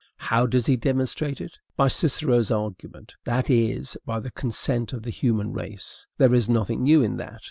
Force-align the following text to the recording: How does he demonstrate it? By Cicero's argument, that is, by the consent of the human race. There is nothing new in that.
How 0.17 0.47
does 0.47 0.65
he 0.65 0.77
demonstrate 0.77 1.39
it? 1.39 1.59
By 1.77 1.87
Cicero's 1.87 2.49
argument, 2.49 3.15
that 3.23 3.51
is, 3.51 3.95
by 4.03 4.19
the 4.19 4.31
consent 4.31 4.93
of 4.93 5.03
the 5.03 5.11
human 5.11 5.53
race. 5.53 6.07
There 6.17 6.33
is 6.33 6.49
nothing 6.49 6.81
new 6.81 7.03
in 7.03 7.17
that. 7.17 7.39